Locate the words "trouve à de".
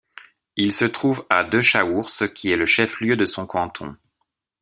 0.85-1.61